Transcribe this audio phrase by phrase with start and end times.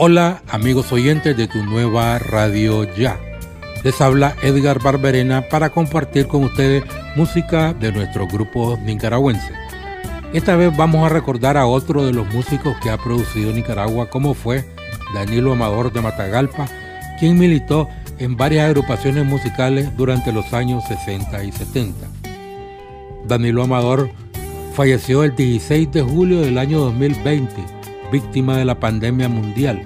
[0.00, 3.18] Hola amigos oyentes de tu nueva radio ya.
[3.82, 6.84] Les habla Edgar Barberena para compartir con ustedes
[7.16, 9.52] música de nuestro grupo nicaragüense.
[10.32, 14.34] Esta vez vamos a recordar a otro de los músicos que ha producido Nicaragua como
[14.34, 14.64] fue
[15.14, 16.68] Danilo Amador de Matagalpa,
[17.18, 17.88] quien militó
[18.20, 22.06] en varias agrupaciones musicales durante los años 60 y 70.
[23.26, 24.10] Danilo Amador
[24.74, 27.77] falleció el 16 de julio del año 2020
[28.10, 29.84] víctima de la pandemia mundial,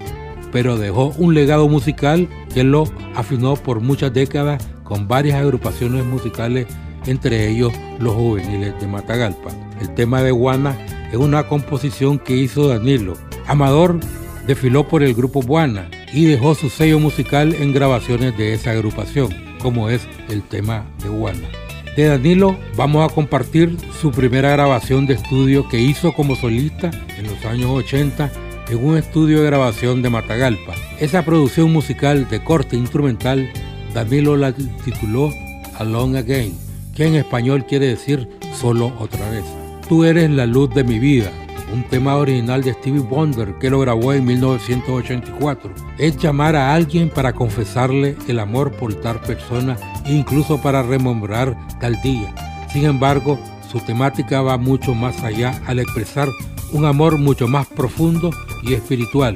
[0.51, 2.85] pero dejó un legado musical que lo
[3.15, 6.67] afinó por muchas décadas con varias agrupaciones musicales,
[7.07, 9.51] entre ellos los juveniles de Matagalpa.
[9.81, 10.77] El tema de Guana
[11.11, 13.15] es una composición que hizo Danilo.
[13.47, 13.99] Amador
[14.47, 19.31] desfiló por el grupo Guana y dejó su sello musical en grabaciones de esa agrupación,
[19.61, 21.62] como es el tema de Guana.
[21.97, 27.27] De Danilo vamos a compartir su primera grabación de estudio que hizo como solista en
[27.27, 28.33] los años 80
[28.71, 30.73] en un estudio de grabación de Matagalpa.
[31.01, 33.53] Esa producción musical de corte instrumental,
[33.93, 35.31] Danilo la tituló
[35.79, 36.57] Alone Again,
[36.95, 38.27] que en español quiere decir
[38.59, 39.45] solo otra vez.
[39.87, 41.31] Tú eres la luz de mi vida,
[41.75, 45.75] un tema original de Stevie Wonder que lo grabó en 1984.
[45.99, 51.57] Es llamar a alguien para confesarle el amor por tal persona e incluso para rememorar
[51.81, 52.35] tal día.
[52.73, 53.39] Sin embargo,
[53.71, 56.29] su temática va mucho más allá al expresar
[56.73, 58.31] un amor mucho más profundo
[58.63, 59.35] y espiritual.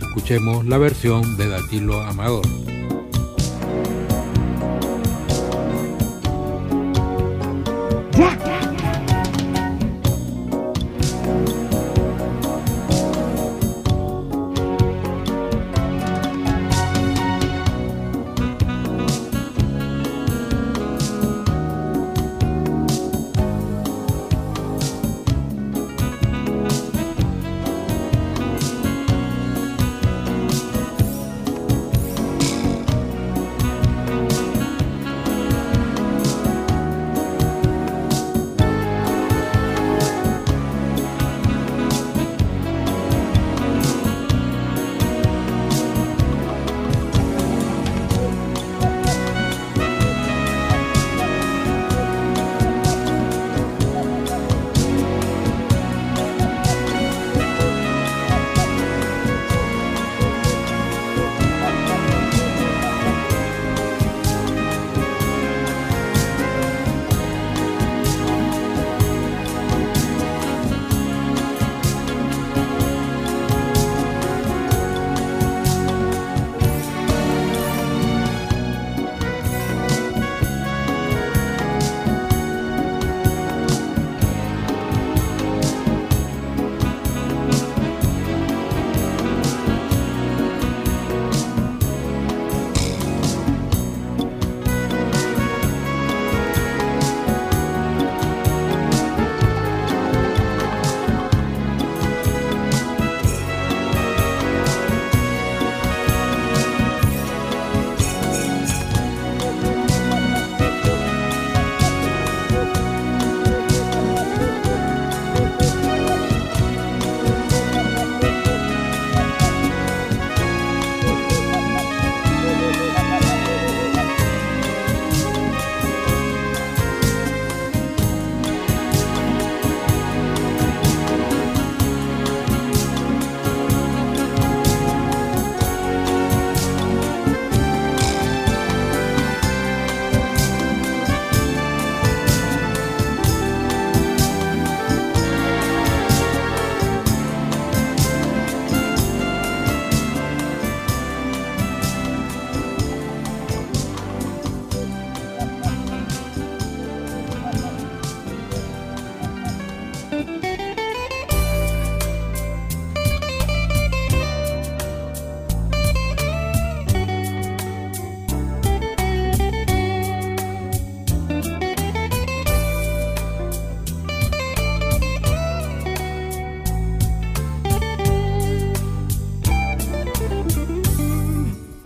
[0.00, 2.46] Escuchemos la versión de Datilo Amador.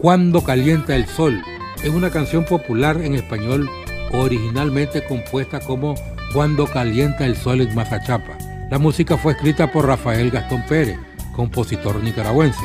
[0.09, 1.43] Cuando calienta el sol.
[1.85, 3.69] Es una canción popular en español
[4.15, 5.97] originalmente compuesta como
[6.33, 8.39] Cuando calienta el sol en Mazachapa.
[8.71, 10.99] La música fue escrita por Rafael Gastón Pérez,
[11.37, 12.65] compositor nicaragüense.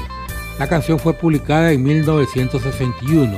[0.57, 3.37] La canción fue publicada en 1961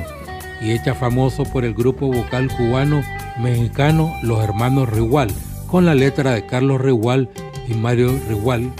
[0.62, 3.02] y hecha famoso por el grupo vocal cubano
[3.40, 5.32] mexicano Los Hermanos Rigual,
[5.66, 7.28] con la letra de Carlos Rigual
[7.66, 8.70] y Mario Rigual.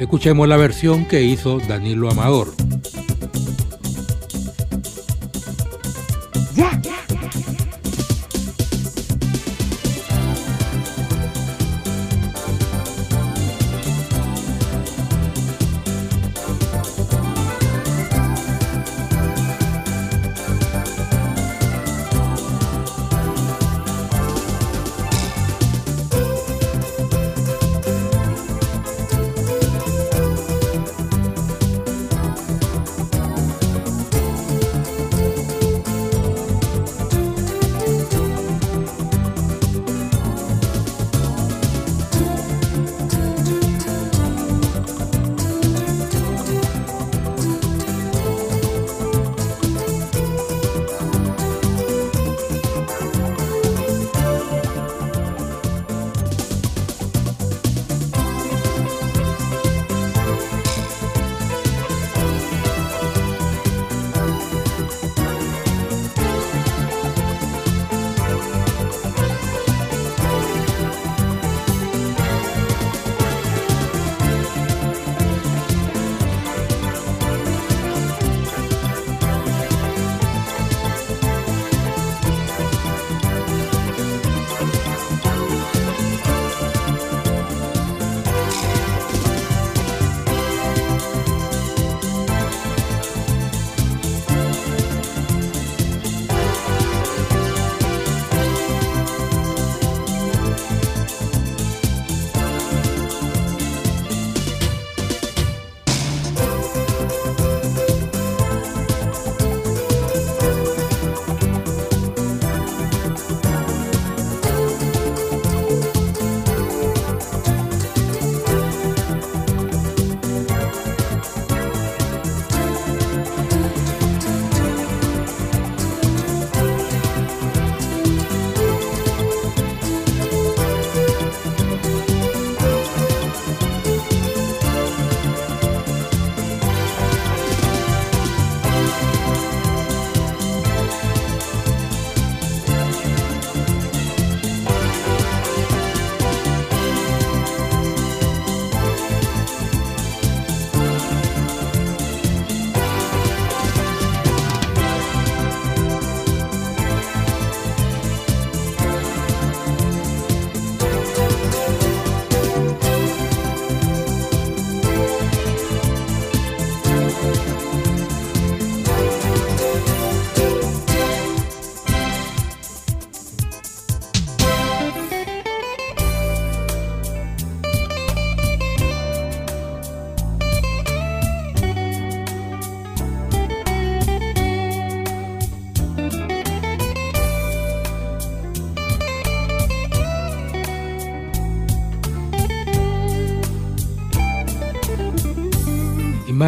[0.00, 2.61] Escuchemos la versión que hizo Danilo Amador.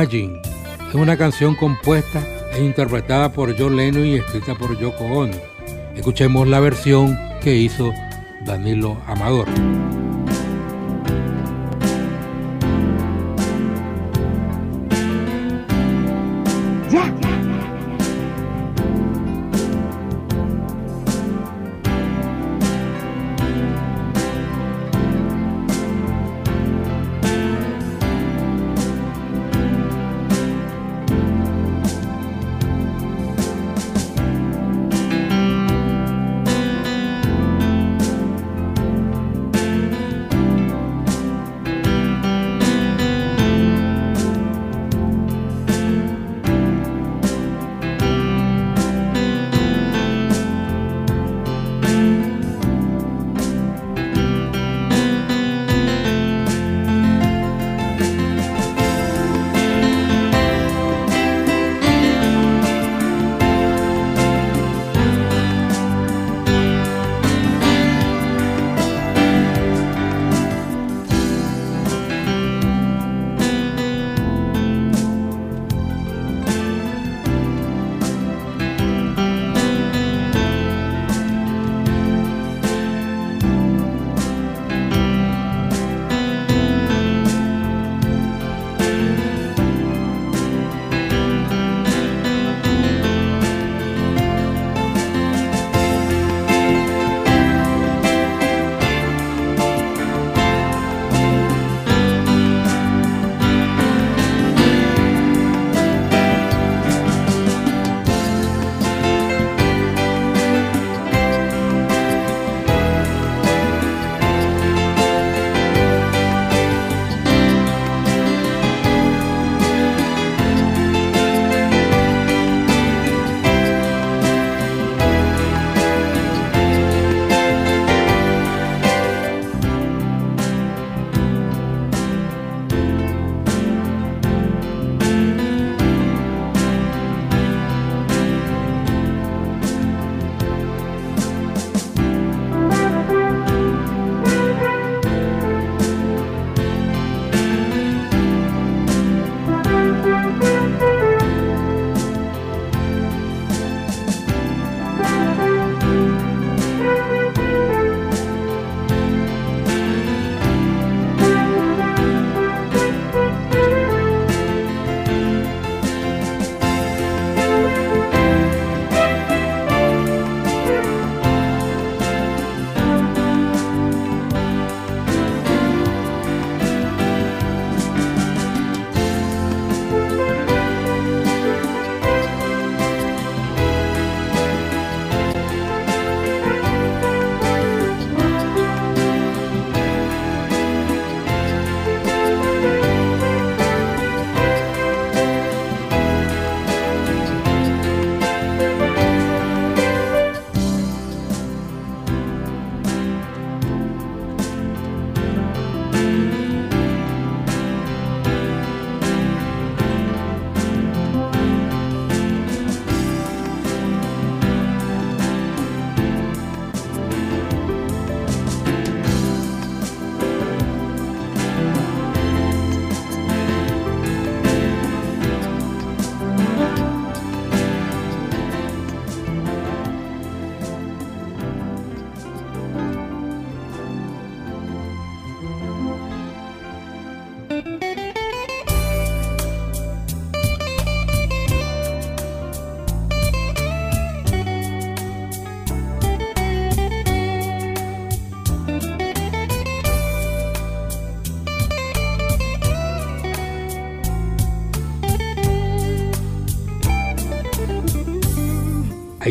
[0.04, 5.34] Es una canción compuesta e interpretada por John Lennon y escrita por Yoko Ono.
[5.96, 7.90] Escuchemos la versión que hizo
[8.44, 9.48] Danilo Amador.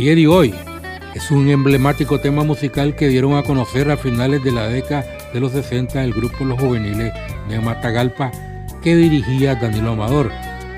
[0.04, 0.54] Ayer y hoy
[1.16, 5.40] es un emblemático tema musical que dieron a conocer a finales de la década de
[5.40, 7.14] los 60 el grupo Los Juveniles
[7.48, 8.30] de Matagalpa
[8.82, 10.30] que dirigía Danilo Amador.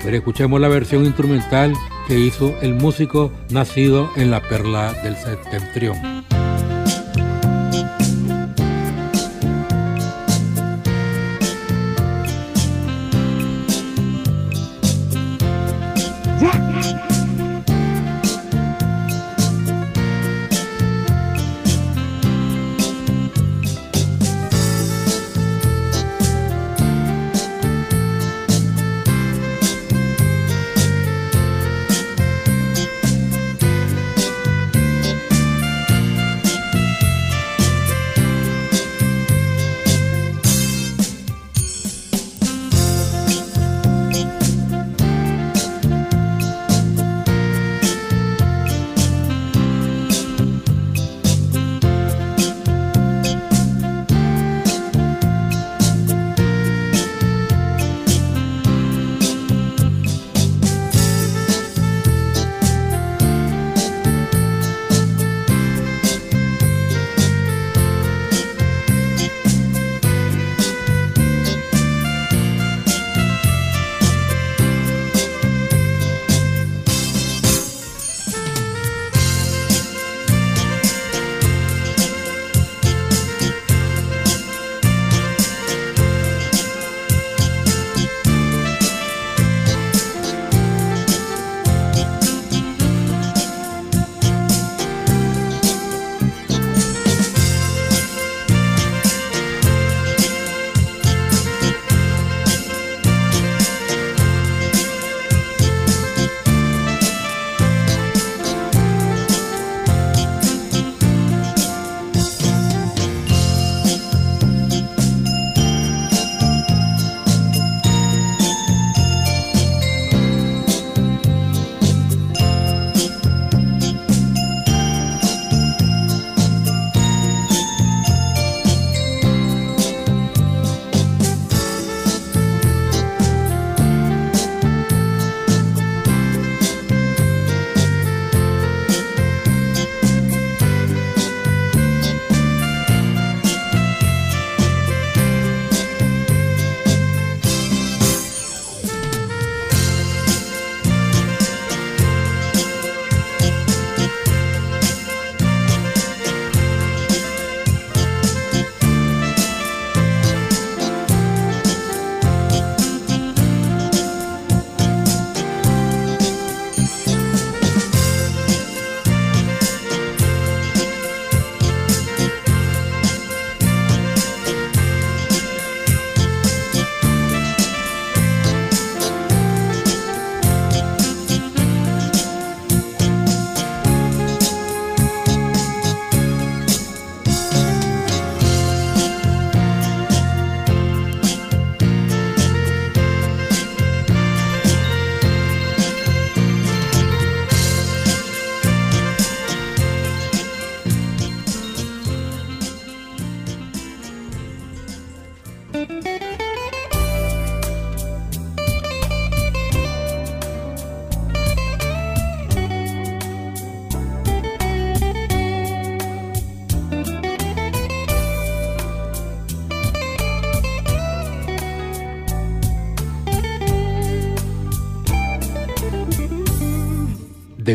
[0.04, 1.72] Pero escuchemos la versión instrumental
[2.06, 6.15] que hizo el músico nacido en la perla del septentrión.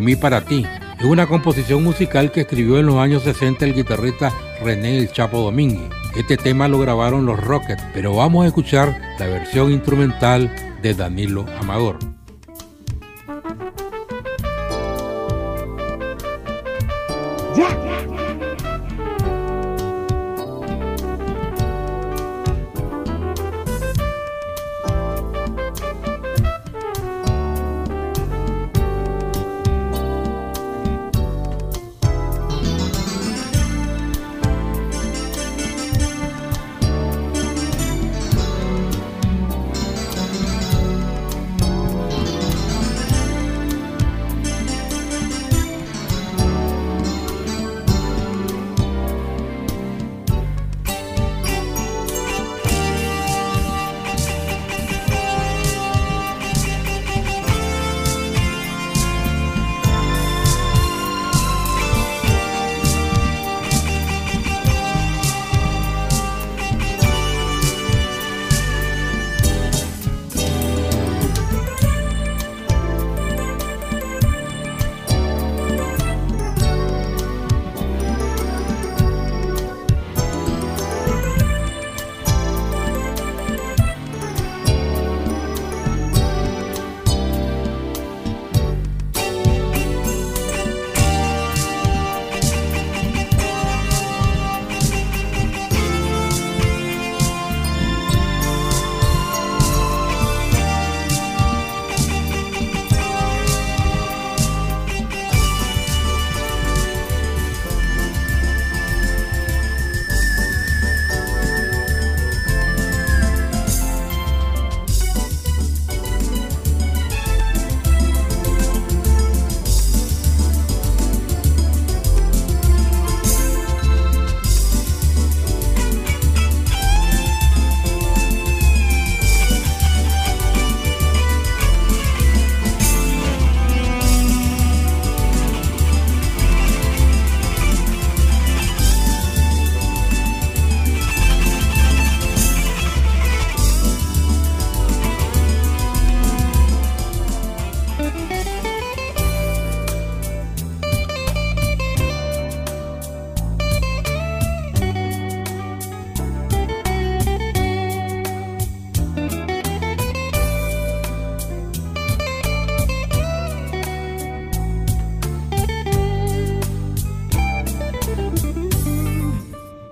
[0.02, 0.66] Mí para ti.
[1.00, 4.34] Es una composición musical que escribió en los años 60 el guitarrista
[4.64, 5.90] René El Chapo Domínguez.
[6.16, 11.46] Este tema lo grabaron los Rockets, pero vamos a escuchar la versión instrumental de Danilo
[11.60, 12.11] Amador.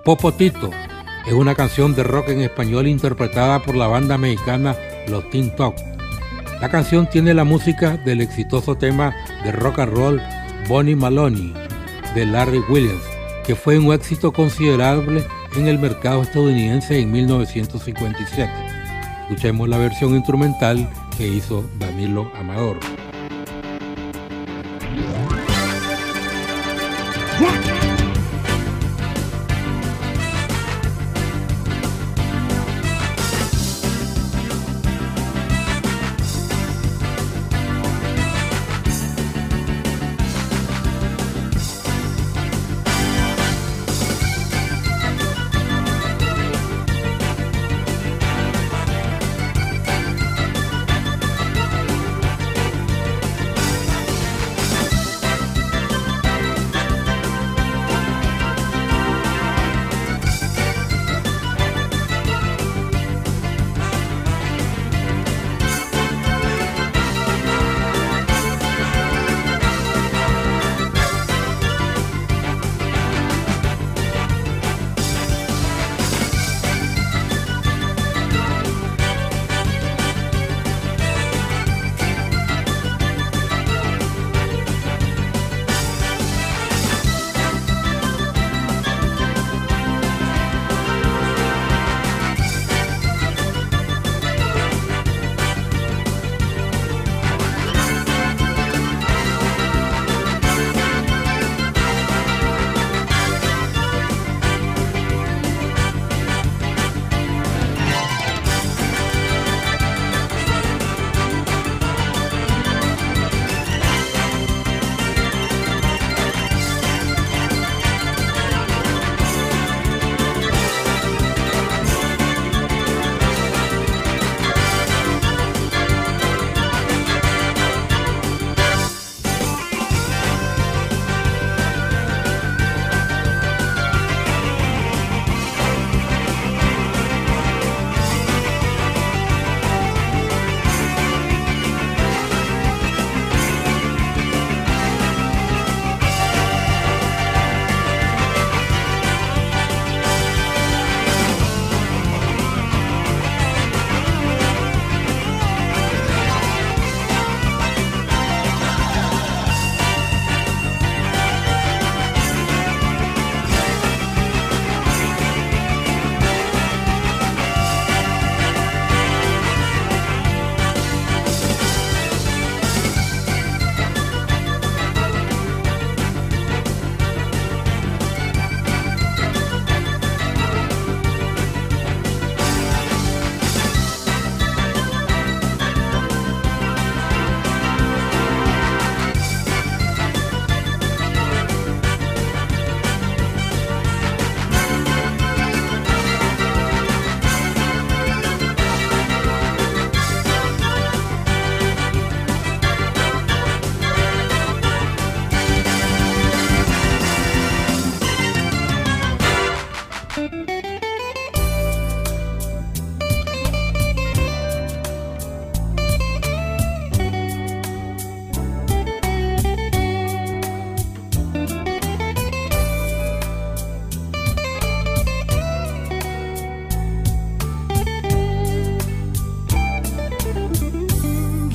[0.10, 0.72] Popotito
[1.28, 4.76] es una canción de rock en español interpretada por la banda mexicana
[5.08, 5.76] Los Teen Talk.
[6.60, 10.22] La canción tiene la música del exitoso tema de rock and roll
[10.68, 11.54] Bonnie Maloney
[12.16, 13.04] de Larry Williams,
[13.46, 15.24] que fue un éxito considerable
[15.56, 18.52] en el mercado estadounidense en 1957.
[19.30, 22.80] Escuchemos la versión instrumental que hizo Danilo Amador.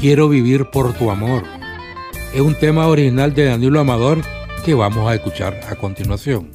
[0.05, 1.45] Quiero vivir por tu amor.
[2.35, 4.21] Es un tema original de Danilo Amador
[4.63, 6.51] que vamos a escuchar a continuación.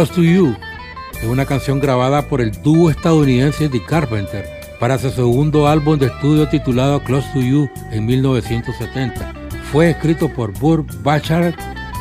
[0.00, 0.56] Close to You
[1.20, 6.06] es una canción grabada por el dúo estadounidense The Carpenter para su segundo álbum de
[6.06, 9.34] estudio titulado Close to You en 1970.
[9.70, 11.54] Fue escrito por Burr Bacharach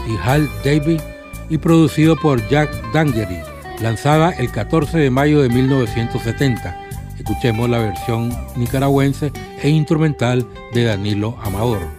[0.08, 1.02] y Hal David
[1.50, 3.40] y producido por Jack Dangery,
[3.82, 6.80] lanzada el 14 de mayo de 1970.
[7.18, 11.99] Escuchemos la versión nicaragüense e instrumental de Danilo Amador.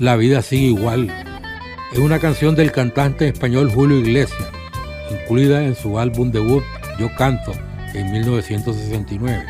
[0.00, 1.14] La vida sigue igual.
[1.92, 4.48] Es una canción del cantante español Julio Iglesias,
[5.10, 6.64] incluida en su álbum debut
[6.98, 7.52] Yo Canto
[7.92, 9.44] en 1969.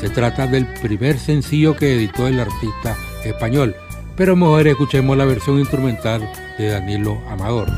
[0.00, 3.74] Se trata del primer sencillo que editó el artista español,
[4.16, 6.22] pero mejor escuchemos la versión instrumental
[6.56, 7.68] de Danilo Amador.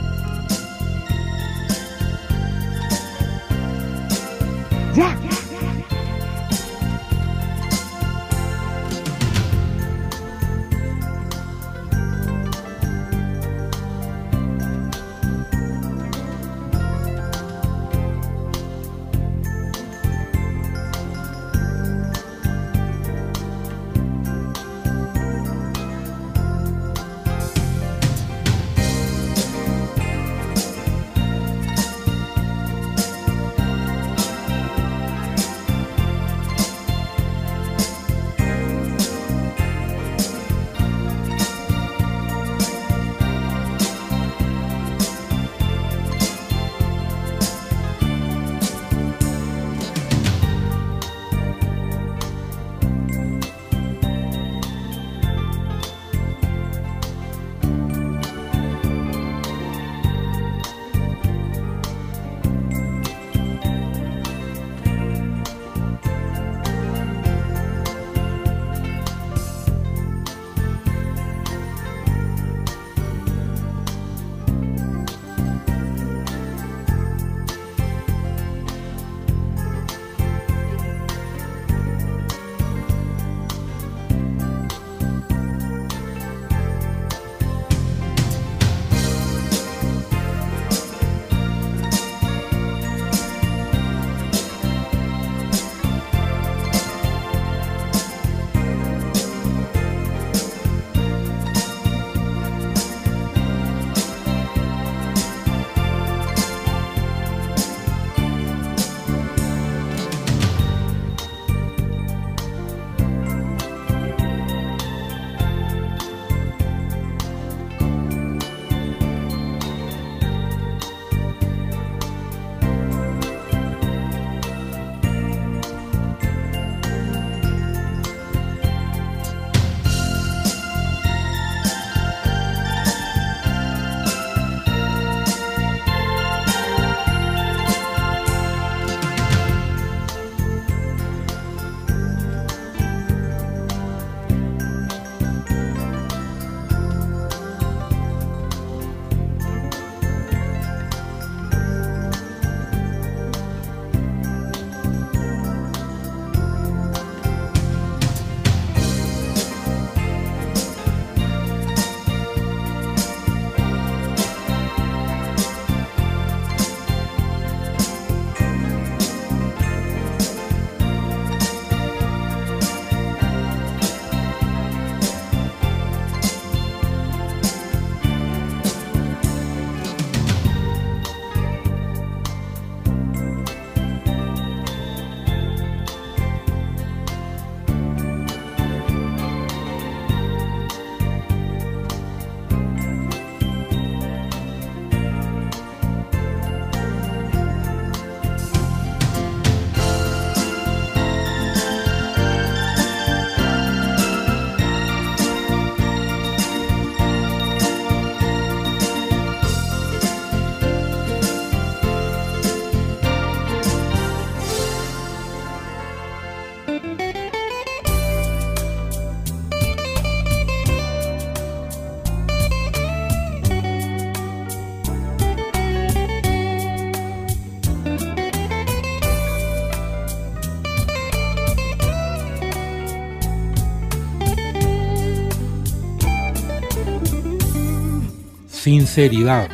[238.67, 239.49] Sinceridad.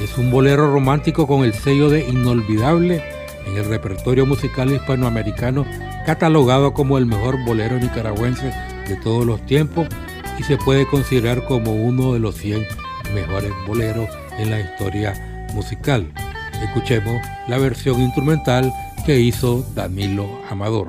[0.00, 3.00] Es un bolero romántico con el sello de inolvidable
[3.46, 5.64] en el repertorio musical hispanoamericano,
[6.04, 8.52] catalogado como el mejor bolero nicaragüense
[8.88, 9.86] de todos los tiempos
[10.40, 12.66] y se puede considerar como uno de los 100
[13.14, 14.08] mejores boleros
[14.40, 16.12] en la historia musical.
[16.64, 18.72] Escuchemos la versión instrumental
[19.06, 20.88] que hizo Danilo Amador.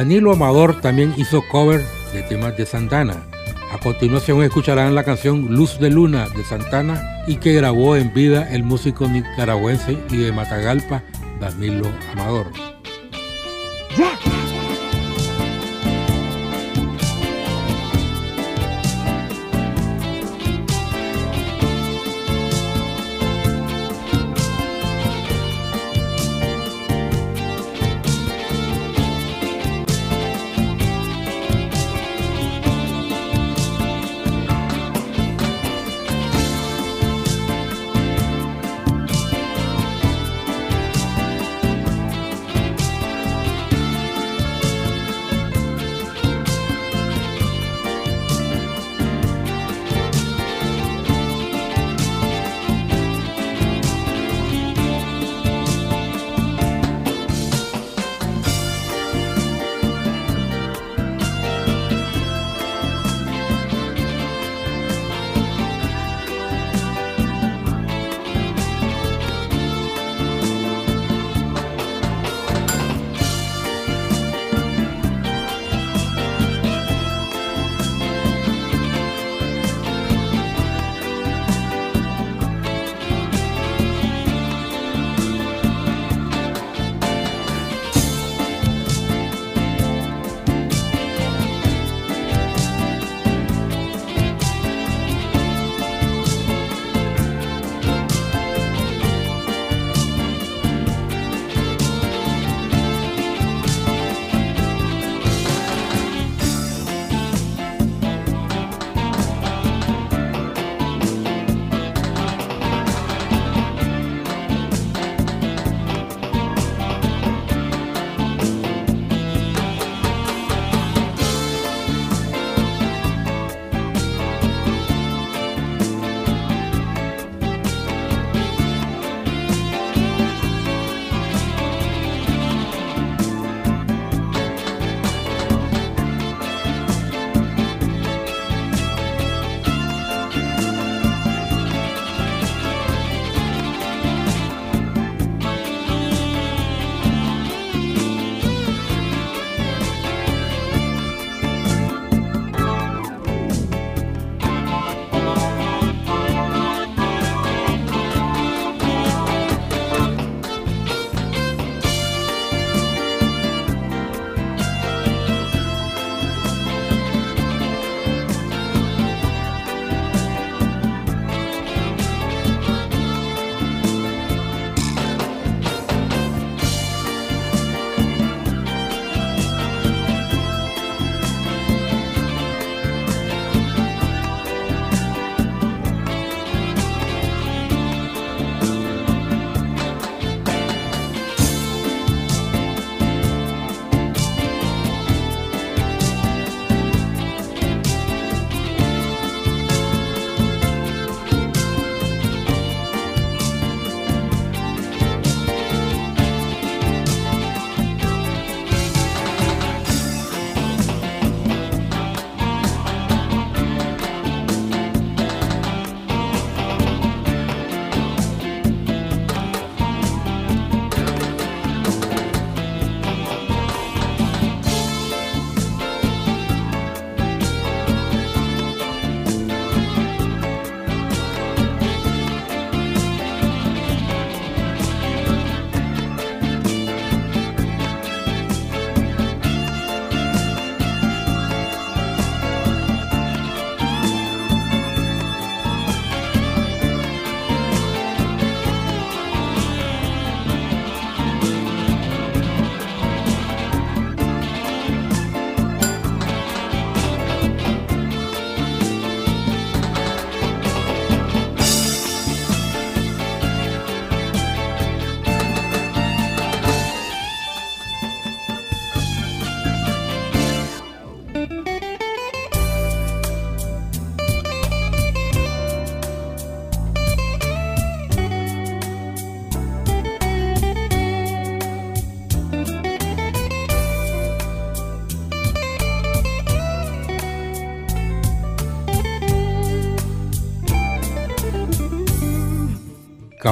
[0.00, 1.84] Danilo Amador también hizo cover
[2.14, 3.22] de temas de Santana.
[3.70, 8.50] A continuación escucharán la canción Luz de Luna de Santana y que grabó en vida
[8.50, 11.02] el músico nicaragüense y de Matagalpa,
[11.38, 12.46] Danilo Amador.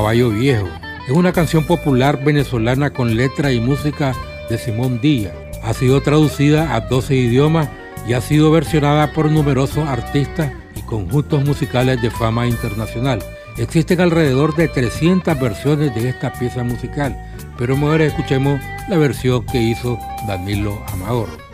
[0.08, 0.66] Caballo Viejo.
[1.06, 4.14] Es una canción popular venezolana con letra y música
[4.48, 5.34] de Simón Díaz.
[5.62, 7.68] Ha sido traducida a 12 idiomas
[8.06, 13.18] y ha sido versionada por numerosos artistas y conjuntos musicales de fama internacional.
[13.58, 17.14] Existen alrededor de 300 versiones de esta pieza musical,
[17.58, 21.47] pero mejor escuchemos la versión que hizo Danilo Amador.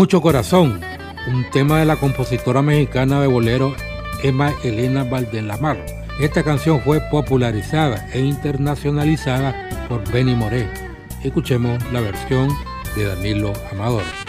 [0.00, 0.80] Mucho Corazón,
[1.30, 3.76] un tema de la compositora mexicana de bolero
[4.22, 5.84] Emma Elena Valdelamar.
[6.18, 10.70] Esta canción fue popularizada e internacionalizada por Benny Moré.
[11.22, 12.48] Escuchemos la versión
[12.96, 14.19] de Danilo Amador.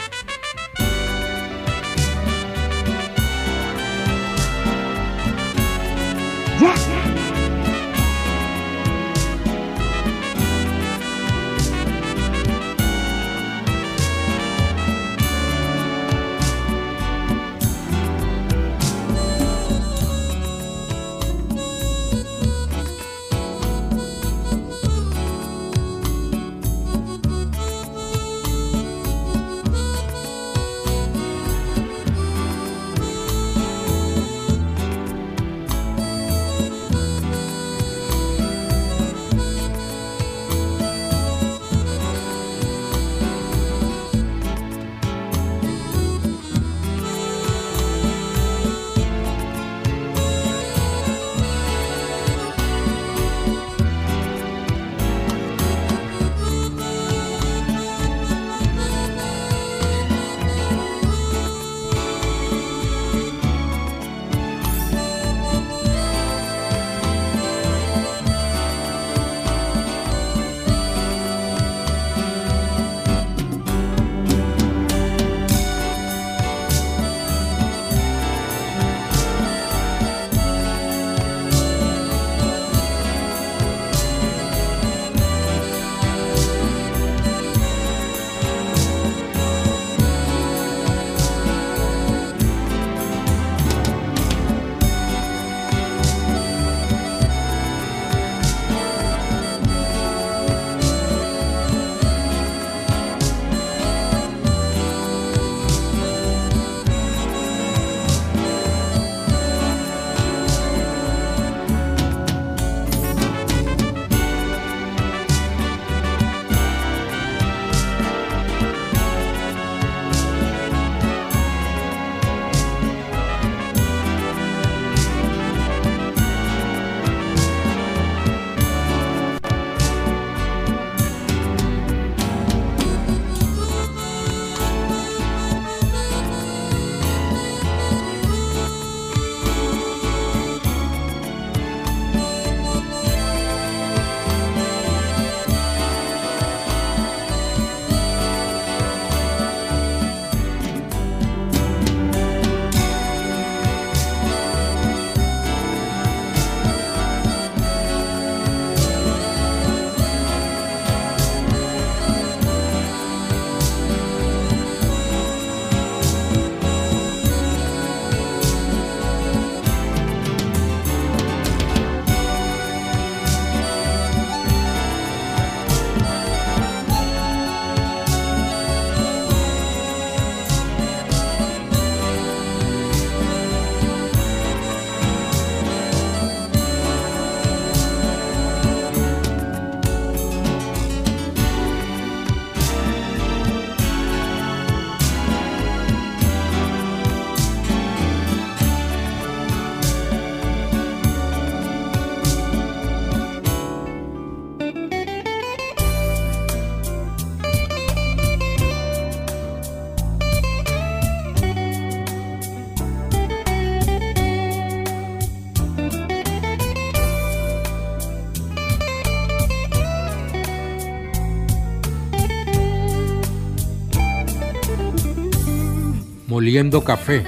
[226.51, 227.23] Oliendo Café,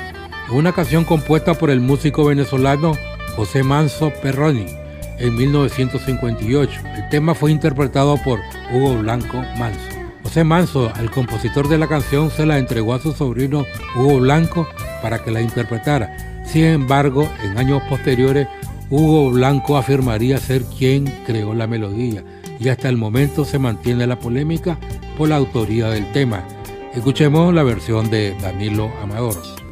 [0.51, 2.91] una canción compuesta por el músico venezolano
[3.37, 4.65] José Manso Perroni
[5.17, 6.81] en 1958.
[6.97, 8.41] El tema fue interpretado por
[8.73, 9.79] Hugo Blanco Manso.
[10.23, 13.65] José Manso, el compositor de la canción, se la entregó a su sobrino
[13.95, 14.67] Hugo Blanco
[15.01, 16.43] para que la interpretara.
[16.45, 18.49] Sin embargo, en años posteriores,
[18.89, 22.25] Hugo Blanco afirmaría ser quien creó la melodía
[22.59, 24.77] y hasta el momento se mantiene la polémica
[25.17, 26.43] por la autoría del tema.
[26.95, 29.62] Escuchemos la versión de Danilo Amador.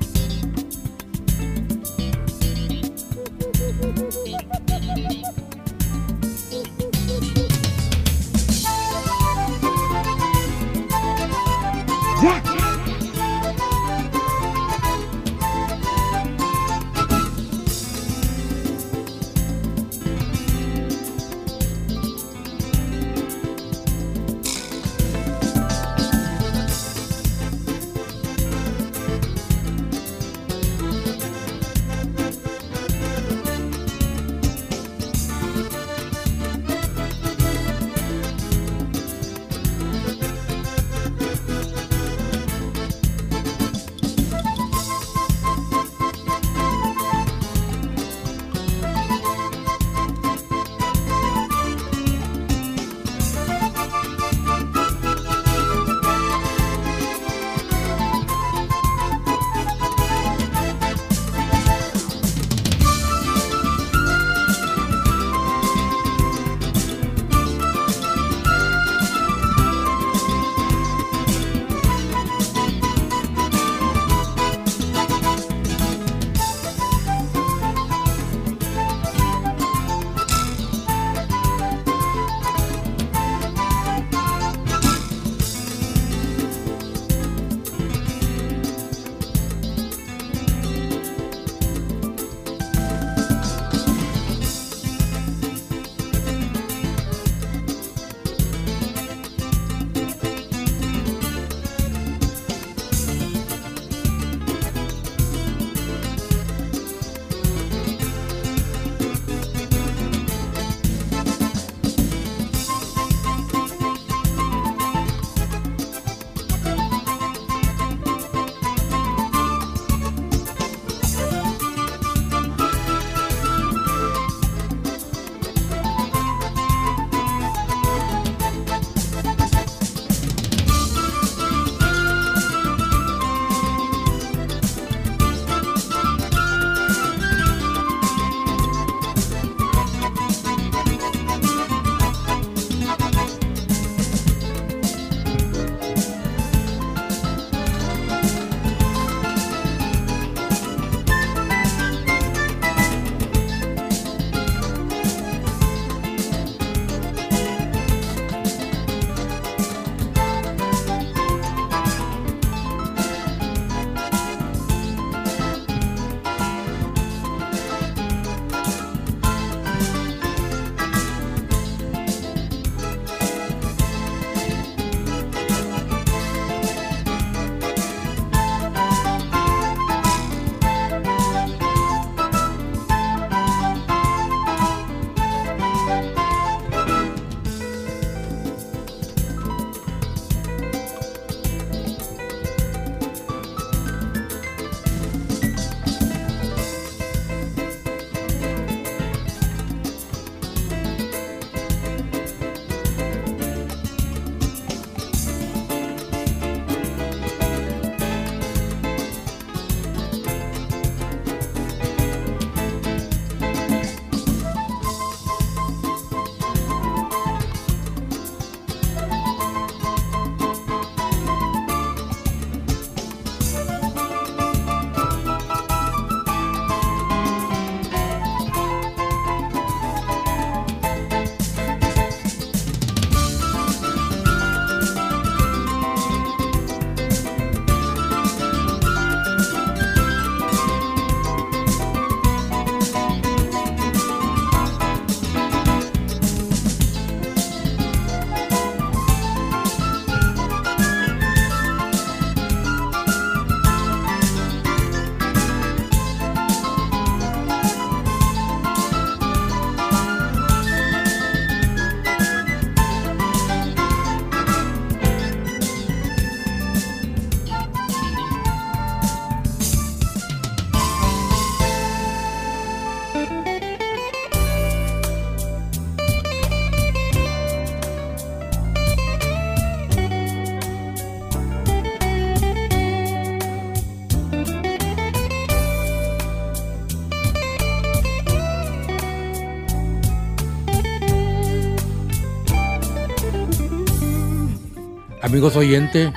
[295.31, 296.11] Amigos oyentes,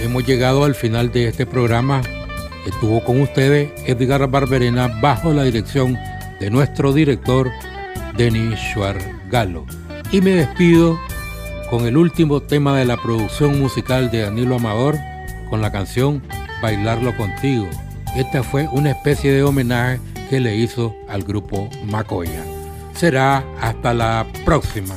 [0.00, 2.02] hemos llegado al final de este programa.
[2.66, 5.96] Estuvo con ustedes Edgar Barberena bajo la dirección
[6.40, 7.52] de nuestro director
[8.16, 9.64] Denis Schwargalo.
[10.10, 10.98] Y me despido
[11.70, 14.96] con el último tema de la producción musical de Danilo Amador
[15.50, 16.20] con la canción
[16.60, 17.68] Bailarlo contigo.
[18.16, 22.42] Esta fue una especie de homenaje que le hizo al grupo Macoya.
[22.92, 24.96] Será hasta la próxima.